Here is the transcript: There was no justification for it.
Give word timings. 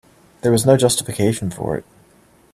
There 0.41 0.51
was 0.51 0.65
no 0.65 0.77
justification 0.77 1.51
for 1.51 1.75
it. 1.77 1.85